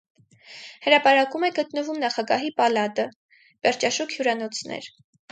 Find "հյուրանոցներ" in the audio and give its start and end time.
4.15-4.89